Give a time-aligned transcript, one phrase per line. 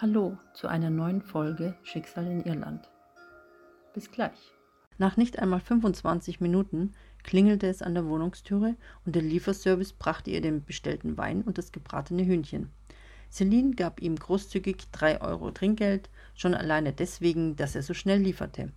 [0.00, 2.88] Hallo zu einer neuen Folge Schicksal in Irland.
[3.94, 4.52] Bis gleich.
[4.96, 6.92] Nach nicht einmal 25 Minuten
[7.24, 11.72] klingelte es an der Wohnungstüre und der Lieferservice brachte ihr den bestellten Wein und das
[11.72, 12.70] gebratene Hühnchen.
[13.28, 18.70] Celine gab ihm großzügig drei Euro Trinkgeld, schon alleine deswegen, dass er so schnell lieferte.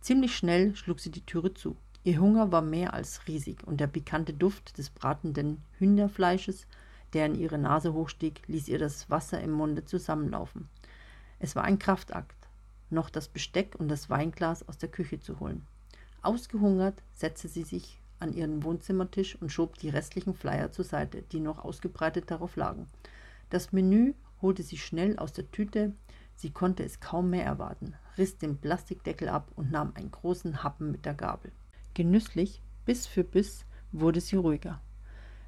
[0.00, 1.76] Ziemlich schnell schlug sie die Türe zu.
[2.02, 6.66] Ihr Hunger war mehr als riesig und der pikante Duft des bratenden Hühnerfleisches
[7.12, 10.68] der in ihre Nase hochstieg, ließ ihr das Wasser im Munde zusammenlaufen.
[11.38, 12.48] Es war ein Kraftakt,
[12.90, 15.66] noch das Besteck und das Weinglas aus der Küche zu holen.
[16.22, 21.40] Ausgehungert setzte sie sich an ihren Wohnzimmertisch und schob die restlichen Flyer zur Seite, die
[21.40, 22.86] noch ausgebreitet darauf lagen.
[23.50, 25.92] Das Menü holte sie schnell aus der Tüte,
[26.36, 30.92] sie konnte es kaum mehr erwarten, riss den Plastikdeckel ab und nahm einen großen Happen
[30.92, 31.52] mit der Gabel.
[31.94, 34.80] Genüsslich, Biss für Biss, wurde sie ruhiger.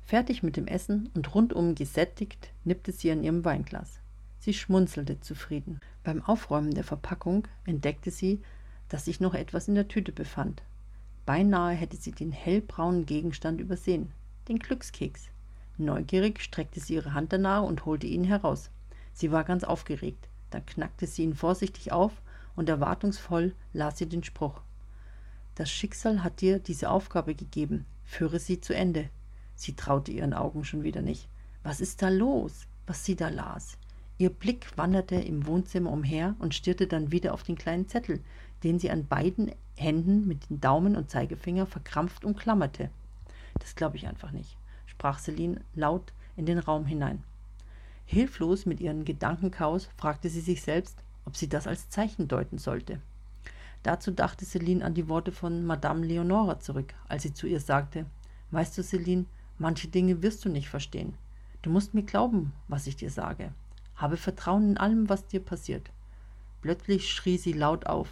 [0.04, 4.00] Fertig mit dem Essen und rundum gesättigt, nippte sie an ihrem Weinglas.
[4.38, 5.80] Sie schmunzelte zufrieden.
[6.02, 8.42] Beim Aufräumen der Verpackung entdeckte sie,
[8.90, 10.62] dass sich noch etwas in der Tüte befand.
[11.24, 14.12] Beinahe hätte sie den hellbraunen Gegenstand übersehen,
[14.48, 15.30] den Glückskeks.
[15.78, 18.70] Neugierig streckte sie ihre Hand danach und holte ihn heraus.
[19.14, 20.28] Sie war ganz aufgeregt.
[20.50, 22.12] Dann knackte sie ihn vorsichtig auf
[22.54, 24.60] und erwartungsvoll las sie den Spruch.
[25.54, 27.86] Das Schicksal hat dir diese Aufgabe gegeben.
[28.04, 29.08] Führe sie zu Ende.
[29.54, 31.28] Sie traute ihren Augen schon wieder nicht.
[31.62, 32.66] Was ist da los?
[32.86, 33.78] Was sie da las.
[34.18, 38.20] Ihr Blick wanderte im Wohnzimmer umher und stierte dann wieder auf den kleinen Zettel,
[38.62, 42.90] den sie an beiden Händen mit den Daumen und Zeigefinger verkrampft umklammerte.
[43.58, 47.22] Das glaube ich einfach nicht, sprach Celine laut in den Raum hinein.
[48.06, 53.00] Hilflos mit ihren Gedankenchaos fragte sie sich selbst, ob sie das als Zeichen deuten sollte.
[53.82, 58.06] Dazu dachte Celine an die Worte von Madame Leonora zurück, als sie zu ihr sagte:
[58.50, 59.26] Weißt du, Celine,
[59.58, 61.14] Manche Dinge wirst du nicht verstehen.
[61.62, 63.52] Du musst mir glauben, was ich dir sage.
[63.96, 65.90] Habe Vertrauen in allem, was dir passiert.
[66.60, 68.08] Plötzlich schrie sie laut auf,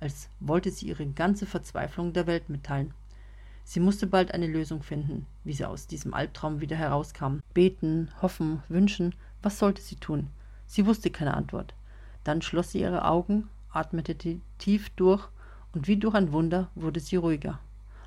[0.00, 2.92] als wollte sie ihre ganze Verzweiflung der Welt mitteilen.
[3.64, 7.38] Sie musste bald eine Lösung finden, wie sie aus diesem Albtraum wieder herauskam.
[7.54, 10.28] Beten, hoffen, wünschen, was sollte sie tun?
[10.66, 11.74] Sie wusste keine Antwort.
[12.24, 14.16] Dann schloss sie ihre Augen, atmete
[14.58, 15.28] tief durch,
[15.72, 17.58] und wie durch ein Wunder wurde sie ruhiger.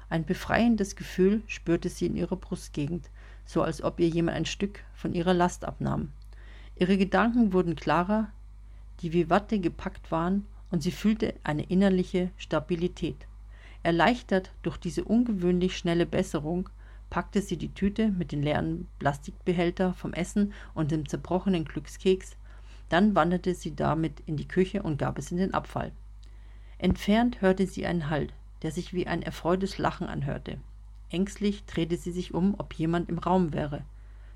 [0.10, 3.10] Ein befreiendes Gefühl spürte sie in ihrer Brustgegend,
[3.46, 6.12] so als ob ihr jemand ein Stück von ihrer Last abnahm.
[6.76, 8.30] Ihre Gedanken wurden klarer,
[9.02, 13.28] die wie Watte gepackt waren, und sie fühlte eine innerliche Stabilität.
[13.84, 16.70] Erleichtert durch diese ungewöhnlich schnelle Besserung,
[17.10, 22.36] packte sie die Tüte mit den leeren Plastikbehälter vom Essen und dem zerbrochenen Glückskeks,
[22.90, 25.92] dann wanderte sie damit in die Küche und gab es in den Abfall.
[26.78, 30.58] Entfernt hörte sie einen Halt, der sich wie ein erfreutes Lachen anhörte.
[31.10, 33.84] Ängstlich drehte sie sich um, ob jemand im Raum wäre.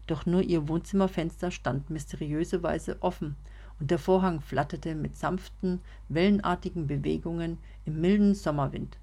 [0.08, 3.36] Doch nur ihr Wohnzimmerfenster stand mysteriöserweise offen
[3.80, 8.98] und der Vorhang flatterte mit sanften, wellenartigen Bewegungen im milden Sommerwind.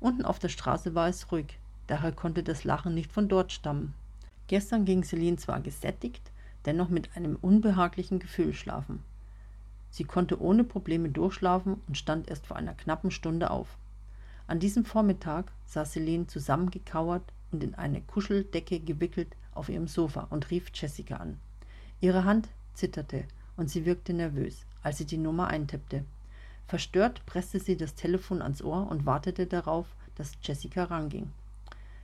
[0.00, 3.94] Unten auf der Straße war es ruhig, daher konnte das Lachen nicht von dort stammen.
[4.48, 6.32] Gestern ging Celine zwar gesättigt,
[6.66, 9.02] dennoch mit einem unbehaglichen Gefühl schlafen.
[9.90, 13.76] Sie konnte ohne Probleme durchschlafen und stand erst vor einer knappen Stunde auf.
[14.50, 17.22] An diesem Vormittag saß Celine zusammengekauert
[17.52, 21.38] und in eine Kuscheldecke gewickelt auf ihrem Sofa und rief Jessica an.
[22.00, 26.04] Ihre Hand zitterte und sie wirkte nervös, als sie die Nummer eintippte.
[26.66, 31.30] Verstört presste sie das Telefon ans Ohr und wartete darauf, dass Jessica ranging.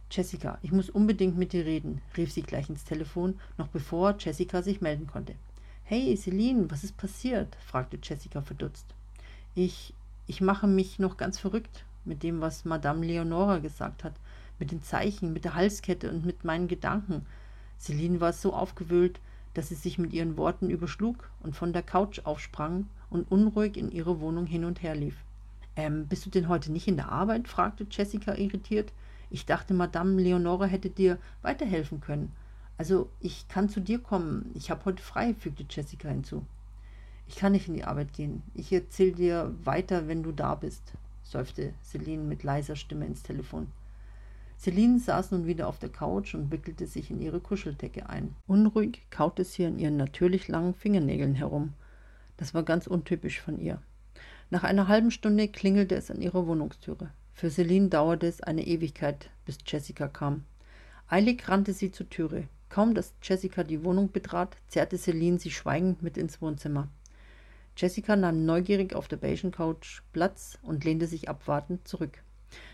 [0.09, 4.63] Jessica, ich muss unbedingt mit dir reden, rief sie gleich ins Telefon, noch bevor Jessica
[4.63, 5.35] sich melden konnte.
[5.83, 7.57] Hey, Celine, was ist passiert?
[7.67, 8.87] fragte Jessica verdutzt.
[9.57, 9.93] Ich,
[10.29, 14.15] ich mache mich noch ganz verrückt, mit dem, was Madame Leonora gesagt hat,
[14.59, 17.27] mit den Zeichen, mit der Halskette und mit meinen Gedanken.
[17.79, 19.21] Celine war so aufgewühlt,
[19.55, 23.91] dass sie sich mit ihren Worten überschlug und von der Couch aufsprang und unruhig in
[23.91, 25.17] ihre Wohnung hin und her lief.
[25.77, 27.49] Ähm, bist du denn heute nicht in der Arbeit?
[27.49, 28.93] fragte Jessica irritiert.
[29.31, 32.33] Ich dachte, Madame Leonora hätte dir weiterhelfen können.
[32.79, 34.51] Also, ich kann zu dir kommen.
[34.55, 36.45] Ich habe heute frei, fügte Jessica hinzu.
[37.27, 38.43] Ich kann nicht in die Arbeit gehen.
[38.55, 40.93] Ich erzähle dir weiter, wenn du da bist
[41.31, 43.69] seufzte Celine mit leiser Stimme ins Telefon.
[44.59, 48.35] Celine saß nun wieder auf der Couch und wickelte sich in ihre Kuscheldecke ein.
[48.47, 51.75] Unruhig kaute sie an ihren natürlich langen Fingernägeln herum.
[52.37, 53.81] Das war ganz untypisch von ihr.
[54.49, 57.11] Nach einer halben Stunde klingelte es an ihrer Wohnungstüre.
[57.33, 60.45] Für Celine dauerte es eine Ewigkeit, bis Jessica kam.
[61.09, 62.45] Eilig rannte sie zur Türe.
[62.69, 66.89] Kaum dass Jessica die Wohnung betrat, zerrte Celine sie schweigend mit ins Wohnzimmer.
[67.77, 72.23] Jessica nahm neugierig auf der beigen Couch Platz und lehnte sich abwartend zurück.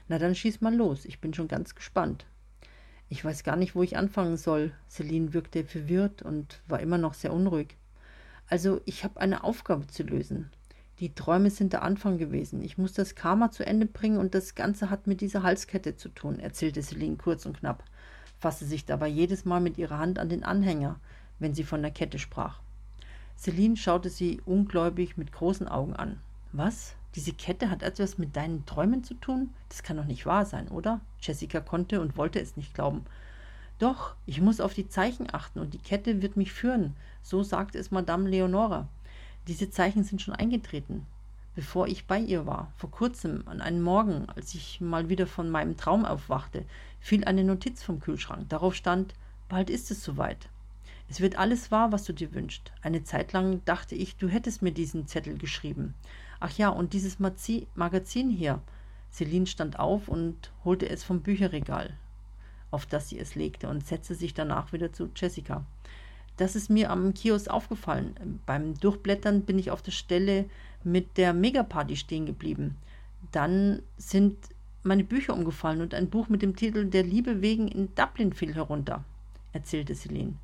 [0.08, 2.24] Na dann schieß mal los, ich bin schon ganz gespannt.
[3.08, 4.72] Ich weiß gar nicht, wo ich anfangen soll.
[4.88, 7.76] Celine wirkte verwirrt und war immer noch sehr unruhig.
[8.46, 10.50] Also, ich habe eine Aufgabe zu lösen.
[10.98, 12.62] Die Träume sind der Anfang gewesen.
[12.62, 16.10] Ich muss das Karma zu Ende bringen und das Ganze hat mit dieser Halskette zu
[16.10, 17.82] tun, erzählte Celine kurz und knapp,
[18.38, 21.00] fasste sich dabei jedes Mal mit ihrer Hand an den Anhänger,
[21.38, 22.60] wenn sie von der Kette sprach.
[23.42, 26.20] Celine schaute sie ungläubig mit großen Augen an.
[26.52, 26.94] Was?
[27.16, 29.50] Diese Kette hat etwas mit deinen Träumen zu tun?
[29.68, 31.00] Das kann doch nicht wahr sein, oder?
[31.20, 33.04] Jessica konnte und wollte es nicht glauben.
[33.80, 37.80] Doch, ich muss auf die Zeichen achten und die Kette wird mich führen, so sagte
[37.80, 38.86] es Madame Leonora.
[39.48, 41.04] Diese Zeichen sind schon eingetreten,
[41.56, 42.70] bevor ich bei ihr war.
[42.76, 46.64] Vor kurzem, an einem Morgen, als ich mal wieder von meinem Traum aufwachte,
[47.00, 48.48] fiel eine Notiz vom Kühlschrank.
[48.50, 49.14] Darauf stand,
[49.48, 50.48] bald ist es soweit.
[51.12, 52.72] Es wird alles wahr, was du dir wünschst.
[52.80, 55.92] Eine Zeit lang dachte ich, du hättest mir diesen Zettel geschrieben.
[56.40, 58.62] Ach ja, und dieses Magazin hier.
[59.12, 61.92] Celine stand auf und holte es vom Bücherregal,
[62.70, 65.66] auf das sie es legte, und setzte sich danach wieder zu Jessica.
[66.38, 68.40] Das ist mir am Kiosk aufgefallen.
[68.46, 70.46] Beim Durchblättern bin ich auf der Stelle
[70.82, 72.78] mit der Megaparty stehen geblieben.
[73.32, 74.38] Dann sind
[74.82, 78.54] meine Bücher umgefallen und ein Buch mit dem Titel Der Liebe wegen in Dublin fiel
[78.54, 79.04] herunter,
[79.52, 80.36] erzählte Celine.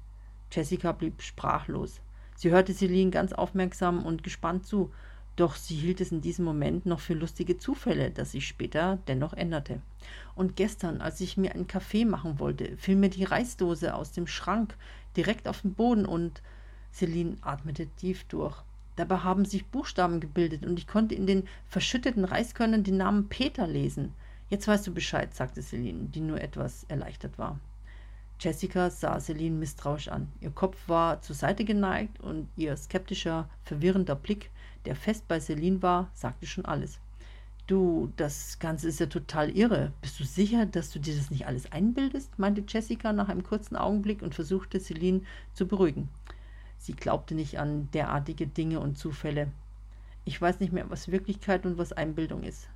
[0.51, 2.01] Jessica blieb sprachlos.
[2.37, 4.93] Sie hörte Celine ganz aufmerksam und gespannt zu,
[5.37, 9.35] doch sie hielt es in diesem Moment noch für lustige Zufälle, das sich später dennoch
[9.35, 9.81] änderte.
[10.35, 14.27] Und gestern, als ich mir einen Kaffee machen wollte, fiel mir die Reisdose aus dem
[14.27, 14.77] Schrank
[15.17, 16.43] direkt auf den Boden und
[16.93, 18.63] Celine atmete tief durch.
[18.97, 23.69] Dabei haben sich Buchstaben gebildet und ich konnte in den verschütteten Reiskörnern den Namen Peter
[23.69, 24.13] lesen.
[24.51, 27.61] Jetzt weißt du Bescheid, sagte Celine, die nur etwas erleichtert war.
[28.41, 30.29] Jessica sah Celine misstrauisch an.
[30.41, 34.51] Ihr Kopf war zur Seite geneigt und ihr skeptischer, verwirrender Blick,
[34.85, 37.01] der fest bei Celine war, sagte schon alles.
[37.67, 39.93] Du, das Ganze ist ja total irre.
[40.01, 42.39] Bist du sicher, dass du dir das nicht alles einbildest?
[42.39, 46.09] meinte Jessica nach einem kurzen Augenblick und versuchte Celine zu beruhigen.
[46.79, 49.51] Sie glaubte nicht an derartige Dinge und Zufälle.
[50.25, 52.69] Ich weiß nicht mehr, was Wirklichkeit und was Einbildung ist.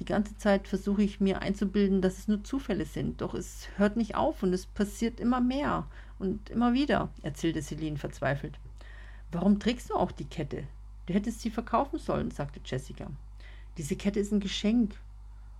[0.00, 3.96] Die ganze Zeit versuche ich mir einzubilden, dass es nur Zufälle sind, doch es hört
[3.96, 5.86] nicht auf und es passiert immer mehr
[6.18, 8.58] und immer wieder, erzählte Celine verzweifelt.
[9.30, 10.64] Warum trägst du auch die Kette?
[11.04, 13.10] Du hättest sie verkaufen sollen, sagte Jessica.
[13.76, 14.94] Diese Kette ist ein Geschenk.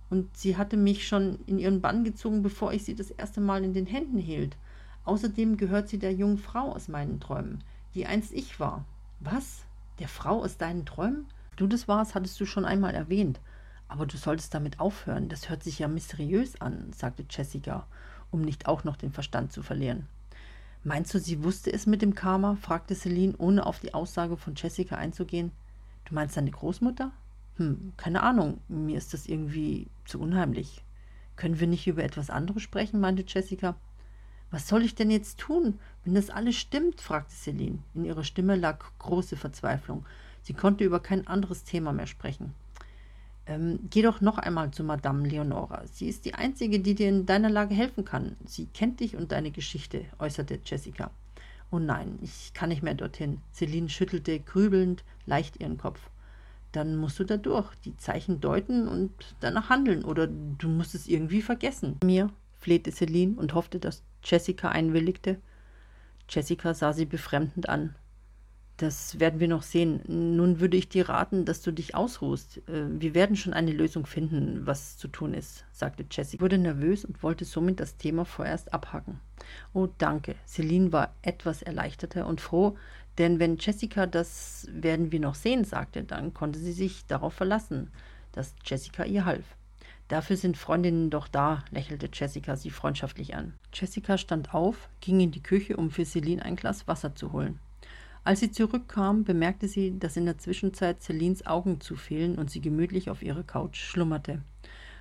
[0.09, 3.63] Und sie hatte mich schon in ihren Bann gezogen, bevor ich sie das erste Mal
[3.63, 4.57] in den Händen hielt.
[5.05, 7.63] Außerdem gehört sie der jungen Frau aus meinen Träumen,
[7.93, 8.85] die einst ich war.
[9.19, 9.61] Was?
[9.99, 11.27] Der Frau aus deinen Träumen?
[11.55, 13.39] Du das warst, hattest du schon einmal erwähnt.
[13.91, 17.85] Aber du solltest damit aufhören, das hört sich ja mysteriös an, sagte Jessica,
[18.31, 20.07] um nicht auch noch den Verstand zu verlieren.
[20.85, 22.55] Meinst du, sie wusste es mit dem Karma?
[22.55, 25.51] fragte Celine, ohne auf die Aussage von Jessica einzugehen.
[26.05, 27.11] Du meinst deine Großmutter?
[27.57, 30.85] Hm, keine Ahnung, mir ist das irgendwie zu unheimlich.
[31.35, 33.01] Können wir nicht über etwas anderes sprechen?
[33.01, 33.75] meinte Jessica.
[34.51, 37.01] Was soll ich denn jetzt tun, wenn das alles stimmt?
[37.01, 37.79] fragte Celine.
[37.93, 40.05] In ihrer Stimme lag große Verzweiflung.
[40.43, 42.53] Sie konnte über kein anderes Thema mehr sprechen.
[43.47, 45.83] Ähm, geh doch noch einmal zu Madame Leonora.
[45.91, 48.35] Sie ist die Einzige, die dir in deiner Lage helfen kann.
[48.45, 51.11] Sie kennt dich und deine Geschichte, äußerte Jessica.
[51.71, 53.39] Oh nein, ich kann nicht mehr dorthin.
[53.53, 55.99] Celine schüttelte grübelnd leicht ihren Kopf.
[56.71, 61.07] Dann musst du da durch, die Zeichen deuten und danach handeln, oder du musst es
[61.07, 61.97] irgendwie vergessen.
[62.03, 62.29] Mir,
[62.59, 65.41] flehte Celine und hoffte, dass Jessica einwilligte.
[66.29, 67.95] Jessica sah sie befremdend an.
[68.81, 70.01] Das werden wir noch sehen.
[70.07, 72.67] Nun würde ich dir raten, dass du dich ausruhst.
[72.67, 76.37] Äh, wir werden schon eine Lösung finden, was zu tun ist, sagte Jessie.
[76.37, 79.19] Ich wurde nervös und wollte somit das Thema vorerst abhaken.
[79.73, 80.33] Oh, danke.
[80.47, 82.75] Celine war etwas erleichterter und froh,
[83.19, 87.91] denn wenn Jessica das werden wir noch sehen sagte, dann konnte sie sich darauf verlassen,
[88.31, 89.45] dass Jessica ihr half.
[90.07, 93.53] Dafür sind Freundinnen doch da, lächelte Jessica sie freundschaftlich an.
[93.71, 97.59] Jessica stand auf, ging in die Küche, um für Celine ein Glas Wasser zu holen.
[98.23, 103.09] Als sie zurückkam, bemerkte sie, dass in der Zwischenzeit Celines Augen zufielen und sie gemütlich
[103.09, 104.43] auf ihrer Couch schlummerte.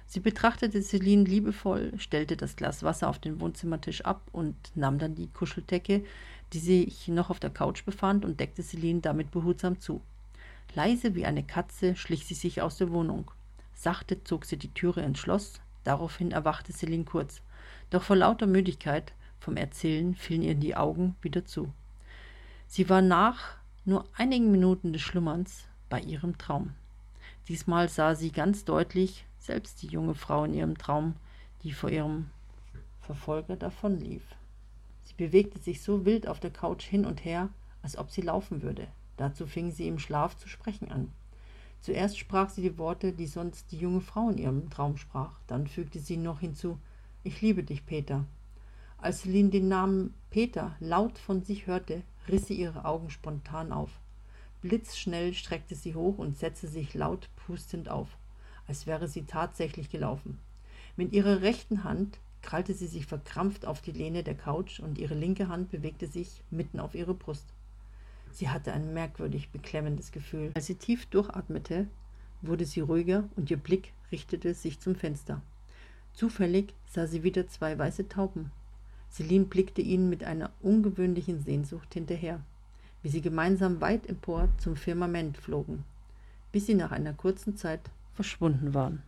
[0.06, 5.14] Sie betrachtete Celine liebevoll, stellte das Glas Wasser auf den Wohnzimmertisch ab und nahm dann
[5.14, 6.02] die Kuscheldecke,
[6.54, 10.00] die sich noch auf der Couch befand, und deckte Celine damit behutsam zu.
[10.74, 13.30] Leise wie eine Katze schlich sie sich aus der Wohnung.
[13.74, 17.42] Sachte zog sie die Türe ins Schloss, daraufhin erwachte Celine kurz.
[17.90, 21.72] Doch vor lauter Müdigkeit vom Erzählen fielen ihr die Augen wieder zu.
[22.72, 26.70] Sie war nach nur einigen Minuten des Schlummerns bei ihrem Traum.
[27.48, 31.16] Diesmal sah sie ganz deutlich selbst die junge Frau in ihrem Traum,
[31.64, 32.30] die vor ihrem
[33.00, 34.22] Verfolger davonlief.
[35.02, 37.48] Sie bewegte sich so wild auf der Couch hin und her,
[37.82, 38.86] als ob sie laufen würde.
[39.16, 41.10] Dazu fing sie im Schlaf zu sprechen an.
[41.80, 45.40] Zuerst sprach sie die Worte, die sonst die junge Frau in ihrem Traum sprach.
[45.48, 46.78] Dann fügte sie noch hinzu
[47.24, 48.26] Ich liebe dich, Peter.
[48.96, 53.90] Als Celine den Namen Peter laut von sich hörte, riss sie ihre Augen spontan auf.
[54.62, 58.08] Blitzschnell streckte sie hoch und setzte sich laut pustend auf,
[58.66, 60.38] als wäre sie tatsächlich gelaufen.
[60.96, 65.14] Mit ihrer rechten Hand krallte sie sich verkrampft auf die Lehne der Couch und ihre
[65.14, 67.54] linke Hand bewegte sich mitten auf ihre Brust.
[68.32, 70.50] Sie hatte ein merkwürdig beklemmendes Gefühl.
[70.54, 71.88] Als sie tief durchatmete,
[72.42, 75.42] wurde sie ruhiger und ihr Blick richtete sich zum Fenster.
[76.12, 78.50] Zufällig sah sie wieder zwei weiße Tauben.
[79.10, 82.40] Celine blickte ihnen mit einer ungewöhnlichen Sehnsucht hinterher,
[83.02, 85.84] wie sie gemeinsam weit empor zum Firmament flogen,
[86.52, 87.80] bis sie nach einer kurzen Zeit
[88.14, 89.02] verschwunden waren.